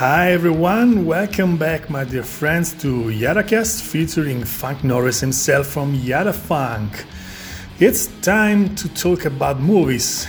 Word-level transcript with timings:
Hi 0.00 0.32
everyone, 0.32 1.04
welcome 1.04 1.58
back, 1.58 1.90
my 1.90 2.04
dear 2.04 2.22
friends, 2.22 2.72
to 2.80 3.10
YadaCast 3.10 3.82
featuring 3.82 4.42
Funk 4.42 4.82
Norris 4.82 5.20
himself 5.20 5.66
from 5.66 5.94
Yada 5.94 6.32
Funk. 6.32 7.04
It's 7.80 8.06
time 8.22 8.74
to 8.76 8.88
talk 8.94 9.26
about 9.26 9.60
movies, 9.60 10.26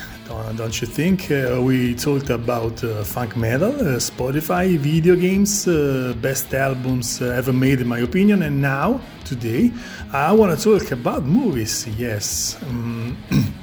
don't 0.57 0.81
you 0.81 0.87
think? 0.87 1.31
Uh, 1.31 1.61
we 1.61 1.95
talked 1.95 2.29
about 2.29 2.83
uh, 2.83 3.05
funk 3.05 3.37
metal, 3.37 3.73
uh, 3.73 3.95
Spotify, 3.95 4.77
video 4.77 5.15
games, 5.15 5.65
uh, 5.69 6.15
best 6.19 6.53
albums 6.53 7.21
uh, 7.21 7.27
ever 7.27 7.53
made, 7.53 7.79
in 7.79 7.87
my 7.87 7.99
opinion, 7.99 8.41
and 8.43 8.61
now, 8.61 8.99
today, 9.23 9.71
I 10.11 10.33
want 10.33 10.59
to 10.59 10.61
talk 10.61 10.91
about 10.91 11.23
movies, 11.23 11.87
yes. 11.97 12.57
Um, 12.63 13.15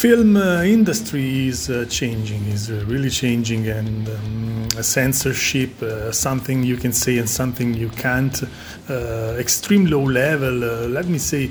film 0.00 0.36
uh, 0.36 0.62
industry 0.62 1.48
is 1.48 1.68
uh, 1.70 1.84
changing 1.90 2.44
is 2.46 2.70
uh, 2.70 2.84
really 2.86 3.10
changing 3.10 3.66
and 3.66 4.08
um, 4.08 4.68
censorship 4.80 5.82
uh, 5.82 6.12
something 6.12 6.62
you 6.62 6.76
can 6.76 6.92
say 6.92 7.18
and 7.18 7.28
something 7.28 7.74
you 7.74 7.88
can't 7.88 8.44
uh, 8.44 9.34
extreme 9.40 9.86
low 9.86 10.04
level 10.04 10.62
uh, 10.62 10.86
let 10.86 11.06
me 11.06 11.18
say 11.18 11.50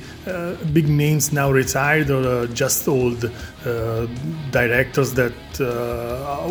big 0.72 0.88
names 0.88 1.34
now 1.34 1.52
retired 1.52 2.10
or 2.10 2.48
just 2.48 2.88
old 2.88 3.30
directors 4.52 5.14
that 5.14 5.34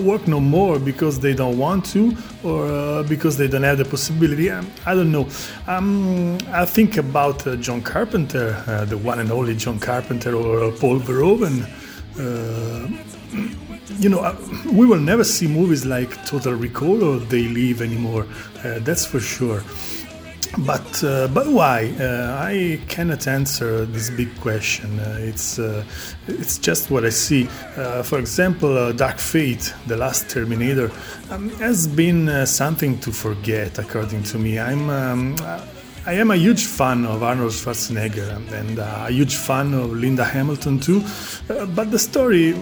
work 0.04 0.28
no 0.28 0.38
more 0.38 0.78
because 0.78 1.18
they 1.18 1.32
don't 1.32 1.56
want 1.56 1.82
to 1.82 2.14
or 2.44 3.04
because 3.04 3.38
they 3.38 3.48
don't 3.48 3.62
have 3.62 3.78
the 3.78 3.86
possibility 3.86 4.50
um, 4.50 4.70
i 4.84 4.94
don't 4.94 5.10
know. 5.10 5.26
Um, 5.66 6.36
i 6.48 6.66
think 6.66 6.98
about 6.98 7.38
john 7.60 7.80
carpenter 7.80 8.52
the 8.86 8.98
one 8.98 9.18
and 9.18 9.32
only 9.32 9.56
john 9.56 9.78
carpenter 9.78 10.34
or 10.34 10.70
paul 10.72 11.00
verhoeven 11.00 11.66
you 13.98 14.08
know, 14.08 14.20
uh, 14.20 14.36
we 14.72 14.86
will 14.86 15.00
never 15.00 15.24
see 15.24 15.46
movies 15.46 15.84
like 15.84 16.24
Total 16.26 16.52
Recall 16.52 17.02
or 17.02 17.18
They 17.18 17.48
Live 17.48 17.82
anymore. 17.82 18.26
Uh, 18.64 18.78
that's 18.80 19.06
for 19.06 19.20
sure. 19.20 19.62
But 20.58 21.04
uh, 21.04 21.28
but 21.28 21.48
why? 21.48 21.92
Uh, 22.00 22.38
I 22.40 22.80
cannot 22.88 23.26
answer 23.26 23.84
this 23.84 24.08
big 24.10 24.34
question. 24.40 24.98
Uh, 24.98 25.18
it's 25.20 25.58
it's 26.28 26.56
just 26.58 26.90
what 26.90 27.04
I 27.04 27.10
see. 27.10 27.44
for 28.04 28.18
example, 28.18 28.92
Dark 28.94 29.18
Fate, 29.18 29.74
the 29.86 29.96
last 29.96 30.30
Terminator, 30.30 30.90
um, 31.30 31.50
has 31.58 31.86
been 31.86 32.46
something 32.46 32.98
to 33.00 33.12
forget, 33.12 33.78
according 33.78 34.22
to 34.24 34.38
me. 34.38 34.58
I'm. 34.58 34.88
Um, 34.88 35.36
I 36.06 36.12
am 36.12 36.30
a 36.30 36.36
huge 36.36 36.66
fan 36.66 37.04
of 37.04 37.24
Arnold 37.24 37.50
Schwarzenegger 37.50 38.36
and 38.52 38.78
a 38.78 39.10
huge 39.10 39.34
fan 39.34 39.74
of 39.74 39.90
Linda 39.90 40.22
Hamilton 40.24 40.78
too. 40.78 41.02
Uh, 41.50 41.66
but 41.66 41.90
the 41.90 41.98
story, 41.98 42.54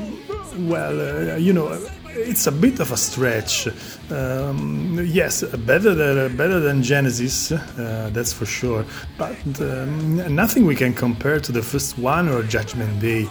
well, 0.60 1.32
uh, 1.32 1.36
you 1.36 1.52
know, 1.52 1.78
it's 2.06 2.46
a 2.46 2.52
bit 2.52 2.80
of 2.80 2.90
a 2.90 2.96
stretch. 2.96 3.68
Um, 4.10 4.98
yes, 5.04 5.42
better 5.42 5.94
than 5.94 6.34
better 6.38 6.58
than 6.58 6.80
Genisys, 6.80 7.52
uh, 7.52 8.08
that's 8.10 8.32
for 8.32 8.46
sure. 8.46 8.86
But 9.18 9.36
um, 9.60 10.34
nothing 10.34 10.64
we 10.64 10.74
can 10.74 10.94
compare 10.94 11.38
to 11.38 11.52
the 11.52 11.62
first 11.62 11.98
one 11.98 12.30
or 12.30 12.42
Judgment 12.44 12.98
Day. 12.98 13.28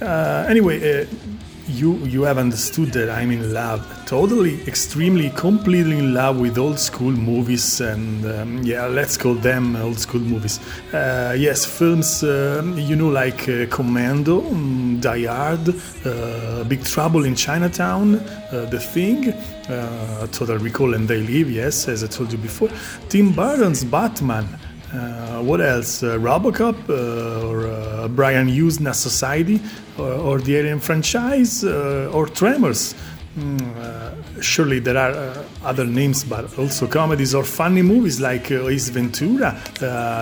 Uh, 0.00 0.44
anyway 0.48 1.02
uh, 1.02 1.06
you 1.68 1.96
you 2.04 2.22
have 2.22 2.38
understood 2.38 2.92
that 2.92 3.10
I'm 3.10 3.30
in 3.30 3.52
love, 3.52 3.80
totally, 4.06 4.62
extremely, 4.66 5.30
completely 5.30 5.98
in 5.98 6.14
love 6.14 6.38
with 6.38 6.58
old 6.58 6.78
school 6.78 7.12
movies, 7.12 7.80
and 7.80 8.24
um, 8.26 8.62
yeah, 8.62 8.86
let's 8.86 9.16
call 9.16 9.34
them 9.34 9.76
old 9.76 9.98
school 9.98 10.20
movies. 10.20 10.60
Uh, 10.92 11.34
yes, 11.38 11.64
films, 11.64 12.22
uh, 12.22 12.62
you 12.76 12.96
know, 12.96 13.08
like 13.08 13.48
uh, 13.48 13.66
Commando, 13.66 14.40
um, 14.40 14.98
Die 15.00 15.24
Hard, 15.26 15.68
uh, 16.04 16.64
Big 16.64 16.84
Trouble 16.84 17.24
in 17.24 17.34
Chinatown, 17.34 18.16
uh, 18.16 18.66
The 18.70 18.78
Thing, 18.78 19.32
uh, 19.32 20.26
Total 20.28 20.58
Recall, 20.58 20.94
and 20.94 21.08
They 21.08 21.20
Live. 21.20 21.50
Yes, 21.50 21.88
as 21.88 22.04
I 22.04 22.08
told 22.08 22.32
you 22.32 22.38
before, 22.38 22.68
Tim 23.08 23.32
Burton's 23.32 23.84
Batman. 23.84 24.46
Uh, 24.94 25.42
what 25.42 25.60
else? 25.60 26.02
Uh, 26.04 26.16
Robocop 26.18 26.88
uh, 26.88 27.48
or 27.48 28.08
Brian 28.08 28.48
Yuzna's 28.48 28.98
Society 28.98 29.60
or, 29.98 30.12
or, 30.12 30.38
the 30.38 30.56
Alien 30.56 30.78
franchise 30.78 31.64
or 31.64 32.26
Tremors. 32.26 32.94
Mm, 33.36 34.40
surely 34.40 34.78
there 34.78 34.96
are 34.96 35.44
other 35.64 35.84
names, 35.84 36.22
but 36.22 36.56
also 36.58 36.86
comedies 36.86 37.34
or 37.34 37.42
funny 37.42 37.82
movies 37.82 38.20
like 38.20 38.52
Ace 38.52 38.90
Ventura, 38.90 39.60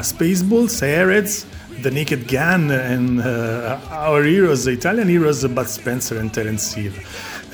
Spaceballs, 0.00 0.80
Airheads, 0.80 1.44
The 1.82 1.90
Naked 1.90 2.26
Gun, 2.26 2.70
and 2.70 3.20
our 3.20 4.22
heroes, 4.22 4.66
Italian 4.66 5.08
heroes, 5.08 5.46
Bud 5.46 5.68
Spencer 5.68 6.18
and 6.18 6.32
Terence 6.32 6.72
Hill. 6.72 6.94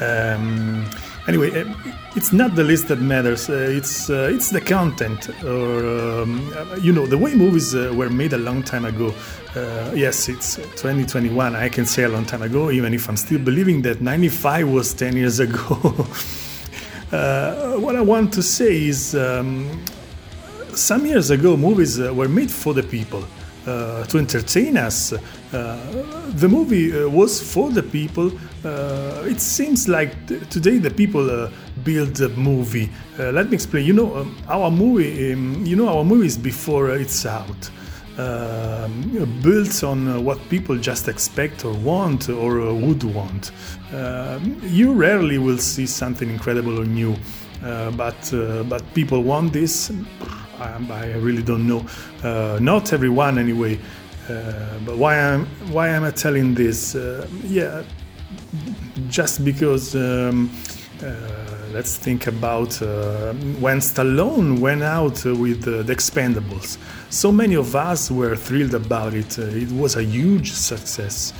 Um, 0.01 0.89
anyway, 1.29 1.51
eh, 1.53 1.75
it's 2.17 2.33
not 2.33 2.57
the 2.57 2.65
list 2.65 2.89
that 2.89 3.01
matters. 3.01 3.49
Uh, 3.49 3.55
it's 3.55 4.11
uh, 4.11 4.31
it's 4.33 4.51
the 4.51 4.61
content, 4.61 5.29
or 5.45 6.23
um, 6.23 6.53
you 6.81 6.93
know, 6.93 7.07
the 7.07 7.19
way 7.19 7.35
movies 7.35 7.75
uh, 7.75 7.93
were 7.95 8.11
made 8.11 8.33
a 8.33 8.39
long 8.39 8.63
time 8.63 8.85
ago. 8.85 9.15
Uh, 9.55 9.93
yes, 9.95 10.29
it's 10.29 10.57
2021. 10.57 11.55
I 11.55 11.69
can 11.69 11.87
say 11.87 12.05
a 12.05 12.09
long 12.09 12.25
time 12.25 12.43
ago, 12.43 12.71
even 12.71 12.95
if 12.95 13.09
I'm 13.09 13.17
still 13.17 13.39
believing 13.39 13.83
that 13.83 14.01
95 14.01 14.69
was 14.69 14.95
10 14.95 15.17
years 15.17 15.41
ago. 15.41 16.07
Uh, 17.13 17.77
what 17.79 17.97
I 17.97 18.01
want 18.01 18.33
to 18.35 18.43
say 18.43 18.87
is, 18.87 19.15
um, 19.15 19.83
some 20.75 21.07
years 21.07 21.31
ago, 21.31 21.57
movies 21.57 22.01
uh, 22.01 22.13
were 22.13 22.29
made 22.29 22.51
for 22.51 22.75
the 22.75 22.83
people. 22.83 23.25
Uh, 23.67 24.05
to 24.05 24.17
entertain 24.17 24.79
us. 24.79 25.13
Uh, 25.13 25.77
the 26.37 26.49
movie 26.49 26.91
uh, 26.91 27.07
was 27.07 27.39
for 27.53 27.71
the 27.71 27.83
people. 27.83 28.33
it 29.27 29.41
seems 29.41 29.89
like 29.89 30.11
today 30.49 30.79
the 30.79 30.91
people 30.91 31.51
build 31.85 32.17
the 32.17 32.31
movie. 32.31 32.89
let 33.19 33.51
me 33.51 33.55
explain. 33.55 33.85
You 33.85 33.93
know, 33.93 34.17
um, 34.17 34.37
our 34.49 34.71
movie. 34.71 35.33
Um, 35.33 35.67
you 35.67 35.77
know, 35.77 35.89
our 35.89 36.05
movie 36.05 36.27
is 36.27 36.39
before 36.39 36.91
it's 36.91 37.27
out. 37.27 37.71
Uh, 38.19 38.89
built 39.45 39.85
on 39.85 40.09
uh, 40.09 40.19
what 40.19 40.41
people 40.49 40.77
just 40.77 41.07
expect 41.07 41.65
or 41.65 41.73
want 41.75 42.29
or 42.29 42.61
uh, 42.63 42.75
would 42.75 43.05
want. 43.05 43.53
you 44.65 44.93
rarely 44.93 45.39
will 45.39 45.59
see 45.59 45.87
something 45.87 46.29
incredible 46.29 46.81
or 46.81 46.85
new, 46.85 47.15
but 47.61 48.33
but 48.69 48.83
people 48.95 49.23
want 49.23 49.53
this. 49.53 49.91
I, 50.61 51.13
really 51.15 51.43
don't 51.43 51.67
know. 51.67 51.87
Uh, 52.23 52.59
not 52.61 52.93
everyone, 52.93 53.39
anyway. 53.39 53.79
Uh, 54.29 54.79
but 54.85 54.97
why 54.97 55.17
am 55.17 55.47
why 55.73 55.89
am 55.89 56.05
I 56.05 56.11
telling 56.11 56.55
this? 56.55 56.95
Uh, 56.95 57.27
yeah, 57.45 57.83
just 59.09 59.45
because. 59.45 59.95
Um, 59.95 60.51
uh, 61.01 61.15
let's 61.73 61.97
think 61.97 62.27
about 62.27 62.83
uh, 62.83 63.33
when 63.61 63.79
Stallone 63.79 64.59
went 64.59 64.83
out 64.83 65.25
with 65.25 65.63
the 65.63 65.95
Expendables. 65.95 66.77
So 67.09 67.31
many 67.31 67.55
of 67.55 67.77
us 67.77 68.11
were 68.11 68.35
thrilled 68.35 68.75
about 68.75 69.15
it. 69.15 69.39
Uh, 69.39 69.43
it 69.43 69.71
was 69.71 69.95
a 69.95 70.03
huge 70.03 70.51
success. 70.51 71.33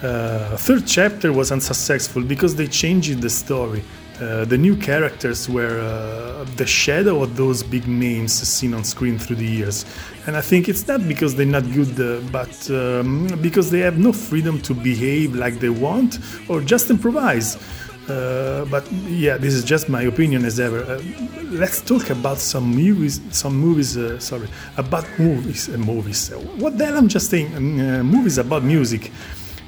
third 0.00 0.86
chapter 0.86 1.32
was 1.32 1.50
unsuccessful 1.50 2.22
because 2.22 2.54
they 2.54 2.68
changed 2.68 3.20
the 3.20 3.30
story. 3.30 3.82
Uh, 4.20 4.44
the 4.44 4.56
new 4.56 4.76
characters 4.76 5.48
were 5.48 5.80
uh, 5.80 6.44
the 6.54 6.66
shadow 6.66 7.20
of 7.24 7.36
those 7.36 7.64
big 7.64 7.88
names 7.88 8.32
seen 8.32 8.72
on 8.72 8.84
screen 8.84 9.18
through 9.18 9.34
the 9.34 9.46
years. 9.46 9.84
And 10.26 10.36
I 10.36 10.40
think 10.40 10.68
it's 10.68 10.86
not 10.86 11.08
because 11.08 11.34
they're 11.34 11.46
not 11.46 11.64
good, 11.72 11.98
uh, 11.98 12.20
but 12.30 12.70
um, 12.70 13.26
because 13.42 13.72
they 13.72 13.80
have 13.80 13.98
no 13.98 14.12
freedom 14.12 14.60
to 14.62 14.74
behave 14.74 15.34
like 15.34 15.58
they 15.58 15.68
want 15.68 16.20
or 16.48 16.60
just 16.60 16.90
improvise. 16.90 17.56
Uh, 18.08 18.64
but 18.70 18.90
yeah, 19.08 19.36
this 19.36 19.52
is 19.52 19.64
just 19.64 19.88
my 19.88 20.02
opinion 20.02 20.44
as 20.44 20.60
ever. 20.60 20.84
Uh, 20.84 21.02
let's 21.46 21.80
talk 21.80 22.10
about 22.10 22.38
some 22.38 22.66
movies. 22.66 23.20
Some 23.32 23.56
movies, 23.56 23.98
sorry, 24.22 24.46
about 24.76 25.06
movies. 25.18 25.68
movies. 25.70 26.30
What 26.58 26.78
the 26.78 26.86
hell? 26.86 26.98
I'm 26.98 27.08
just 27.08 27.30
saying. 27.30 27.52
movies 28.04 28.38
about 28.38 28.62
music. 28.62 29.10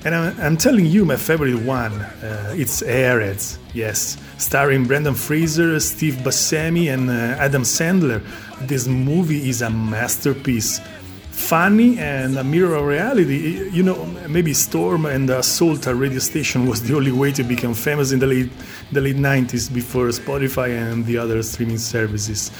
And 0.06 0.14
I'm, 0.14 0.40
I'm, 0.40 0.56
telling 0.56 0.86
you, 0.86 1.04
my 1.04 1.16
favorite 1.16 1.60
one, 1.64 2.00
uh, 2.00 2.54
it's 2.56 2.80
Airheads, 2.80 3.58
yes, 3.74 4.16
starring 4.38 4.84
Brendan 4.86 5.16
Fraser, 5.16 5.80
Steve 5.80 6.14
Buscemi, 6.22 6.94
and 6.94 7.10
uh, 7.10 7.42
Adam 7.42 7.62
Sandler. 7.62 8.22
This 8.68 8.86
movie 8.86 9.48
is 9.48 9.62
a 9.62 9.70
masterpiece. 9.70 10.80
Funny 11.32 11.98
and 11.98 12.38
a 12.38 12.44
mirror 12.44 12.76
of 12.76 12.86
reality. 12.86 13.68
You 13.70 13.82
know, 13.82 14.06
maybe 14.28 14.54
Storm 14.54 15.06
and 15.06 15.28
Assault, 15.28 15.88
a 15.88 15.94
radio 15.96 16.20
station, 16.20 16.68
was 16.68 16.80
the 16.86 16.94
only 16.94 17.10
way 17.10 17.32
to 17.32 17.42
become 17.42 17.74
famous 17.74 18.12
in 18.12 18.20
the 18.20 18.28
late, 18.28 18.52
the 18.92 19.00
late 19.00 19.16
90s 19.16 19.74
before 19.74 20.06
Spotify 20.10 20.68
and 20.68 21.04
the 21.04 21.18
other 21.18 21.42
streaming 21.42 21.78
services. 21.78 22.52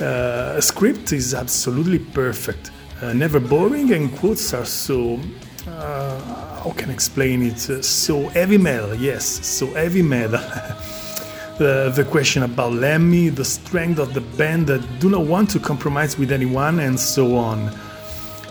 Uh, 0.00 0.60
script 0.60 1.12
is 1.12 1.32
absolutely 1.32 2.00
perfect, 2.00 2.72
uh, 3.00 3.12
never 3.12 3.38
boring, 3.38 3.92
and 3.92 4.12
quotes 4.16 4.52
are 4.52 4.64
so 4.64 5.20
uh, 5.68 6.31
how 6.62 6.70
can 6.70 6.90
I 6.90 6.92
explain 6.92 7.42
it? 7.42 7.68
Uh, 7.68 7.82
so 7.82 8.28
heavy 8.28 8.58
metal, 8.58 8.94
yes, 8.94 9.24
so 9.24 9.66
heavy 9.74 10.02
metal. 10.02 10.38
the, 11.58 11.92
the 11.94 12.06
question 12.08 12.44
about 12.44 12.72
Lemmy, 12.72 13.28
the 13.30 13.44
strength 13.44 13.98
of 13.98 14.14
the 14.14 14.20
band 14.20 14.68
that 14.68 14.80
do 15.00 15.10
not 15.10 15.26
want 15.26 15.50
to 15.50 15.58
compromise 15.58 16.16
with 16.16 16.30
anyone, 16.30 16.78
and 16.80 16.98
so 16.98 17.36
on. 17.36 17.76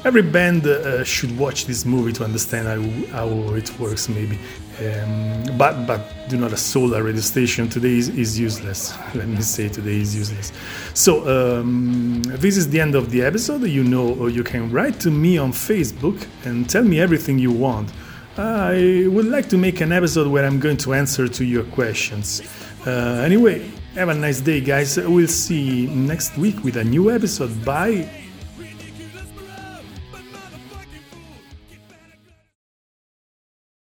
Every 0.04 0.22
band 0.22 0.66
uh, 0.66 1.04
should 1.04 1.38
watch 1.38 1.66
this 1.66 1.86
movie 1.86 2.12
to 2.14 2.24
understand 2.24 2.68
how, 2.68 3.18
how 3.18 3.54
it 3.56 3.80
works, 3.80 4.10
maybe. 4.10 4.38
Um, 4.80 5.58
but 5.58 5.86
but 5.86 6.02
do 6.28 6.38
not 6.38 6.54
assault 6.54 6.94
a 6.94 7.04
radio 7.04 7.22
station 7.22 7.70
today 7.70 7.98
is, 7.98 8.10
is 8.10 8.40
useless. 8.40 8.98
Let 9.16 9.28
me 9.28 9.42
say 9.42 9.70
today 9.70 9.98
is 9.98 10.16
useless. 10.16 10.52
So 10.94 11.60
um, 11.60 12.24
this 12.24 12.58
is 12.58 12.70
the 12.70 12.82
end 12.82 12.96
of 12.96 13.12
the 13.12 13.22
episode. 13.22 13.64
You 13.64 13.84
know, 13.84 14.28
you 14.28 14.44
can 14.44 14.72
write 14.72 15.00
to 15.02 15.12
me 15.12 15.38
on 15.38 15.52
Facebook 15.52 16.26
and 16.46 16.70
tell 16.70 16.84
me 16.84 17.00
everything 17.00 17.38
you 17.38 17.52
want. 17.52 17.92
I 18.38 19.08
would 19.10 19.26
like 19.26 19.50
to 19.50 19.58
make 19.58 19.82
an 19.82 19.92
episode 19.92 20.28
where 20.28 20.46
I'm 20.46 20.60
going 20.60 20.78
to 20.78 20.94
answer 20.94 21.28
to 21.28 21.46
your 21.46 21.64
questions. 21.66 22.42
Uh, 22.88 23.22
anyway, 23.24 23.70
have 23.94 24.10
a 24.10 24.16
nice 24.16 24.40
day, 24.40 24.62
guys. 24.62 24.98
We'll 24.98 25.28
see 25.28 25.88
next 25.88 26.38
week 26.38 26.64
with 26.64 26.78
a 26.78 26.84
new 26.84 27.12
episode. 27.12 27.64
Bye. 27.64 28.10